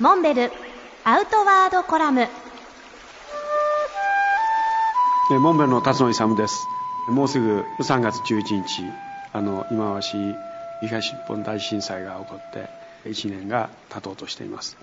[0.00, 0.50] モンベル
[1.04, 2.22] アウトワードコラム。
[2.22, 2.28] え
[5.38, 6.66] モンベルの辰野勇です。
[7.08, 8.82] もうすぐ3月11日
[9.32, 10.16] あの今し
[10.80, 12.68] 東日本大震災が起こって
[13.08, 14.76] 1年が経とうとしています。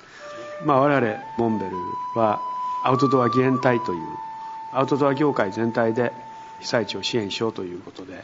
[0.63, 1.75] まあ我々モンベル
[2.15, 2.39] は
[2.85, 4.01] アウトドア義援隊という
[4.71, 6.13] アウトドア業界全体で
[6.61, 8.23] 被災地を支援しようということで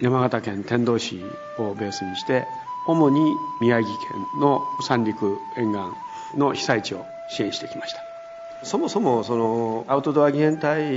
[0.00, 1.24] 山形県天童市
[1.58, 2.48] をベースにして
[2.86, 8.00] 主に宮城県の三陸沿岸の被災地を支援してきました。
[8.64, 10.92] そもそもそのアウトドア義援隊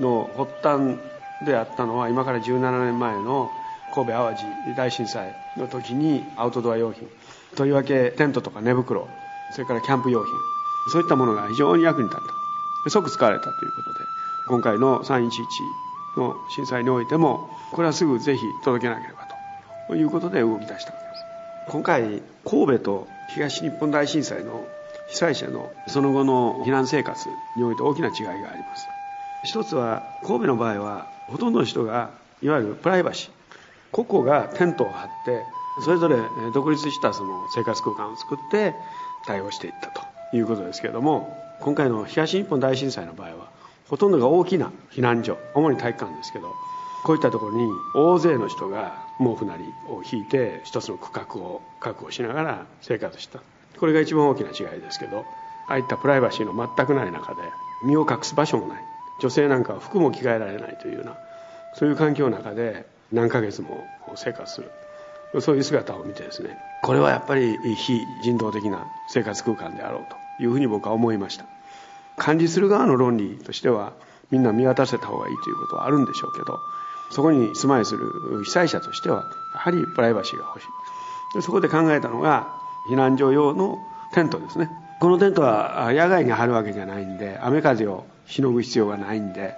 [0.00, 0.98] の発端
[1.44, 3.50] であったのは今から17年前の
[3.94, 4.44] 神戸淡路
[4.76, 7.08] 大震災の時にアウトドア用品
[7.56, 9.08] とりわけテントとか寝袋
[9.52, 10.32] それからキャンプ用品
[10.92, 12.24] そういったものが非常に役に立っ
[12.84, 12.90] た。
[12.90, 14.04] 即使われたということで
[14.48, 15.30] 今回の311
[16.16, 19.31] の震災においてもこれはすぐぜひ届けなければと。
[19.92, 21.24] ということで動き出したわけです。
[21.68, 24.66] 今回神戸と東日本大震災の
[25.10, 28.88] 被災者のその後の避難生活において大きな違いがあります。
[29.44, 32.08] 一つは神戸の場合はほとんどの人が
[32.40, 33.30] いわゆるプライバシー
[33.90, 35.42] 個々がテントを張って
[35.84, 36.16] それぞれ
[36.54, 38.74] 独立したその生活空間を作って
[39.26, 40.00] 対応していったと
[40.34, 43.50] いうことですけれども今回の東日本大震災の場合は
[43.90, 46.54] ほとんどが大きな避難所主に体育館ですけど
[47.04, 53.40] こういったところに大勢の人が毛布なりを引いて一つの区画を確保しながら生活した。
[53.78, 55.24] これが一番大きな違いですけど
[55.68, 57.40] ああいったプライバシーの全くない中で
[57.84, 58.82] 身を隠す場所もない。
[59.20, 61.16] 女性なんかは服も着替えられないというような
[61.74, 63.84] そういう環境の中で何ヶ月も
[64.16, 64.70] 生活する。
[65.40, 66.50] そういう姿を見てですね
[66.82, 70.04] これはやっぱり非人道的な生活空間であろう
[70.38, 71.46] というふうに僕は思いました。
[72.16, 73.94] 管理する側の論理としては
[74.30, 76.60] みんな見渡せた方がいいということはあるんでしょうけど
[77.12, 80.66] そこに住まいする被災者としてはやはりプライバシーが欲しい。
[81.34, 82.48] でそこで考えたのが
[82.90, 83.78] 避難所用の
[84.12, 84.70] テントですね。
[85.00, 89.54] このテントは野外に張るわけじゃないんで雨風をしのぐ必要がないんで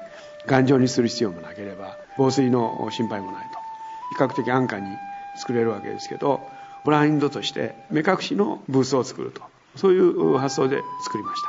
[0.46, 3.58] 頑丈にする必要もなければ防水の心配もないと。
[4.16, 4.86] 比較的安価に
[5.36, 6.40] 作れるわけですけど
[6.84, 9.42] ブラインドとして目隠しのブースを作ると。
[9.76, 11.48] そういう発想で作りました。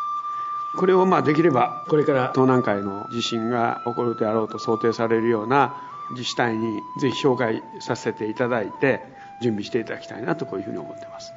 [0.80, 5.76] これをまあできればこれから東南海の地震が起こるであろうと想定されるような
[6.12, 9.02] 自治体にぜひ紹介させていただいて
[9.40, 11.34] 準備していただきたいなとこういうふうに思ってます。